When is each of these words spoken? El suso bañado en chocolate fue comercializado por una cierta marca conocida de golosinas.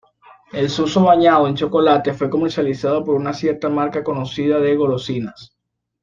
El 0.51 0.71
suso 0.71 1.03
bañado 1.03 1.47
en 1.47 1.53
chocolate 1.55 2.13
fue 2.15 2.27
comercializado 2.31 3.05
por 3.05 3.13
una 3.13 3.33
cierta 3.33 3.69
marca 3.69 4.03
conocida 4.03 4.57
de 4.59 4.75
golosinas. 4.75 5.55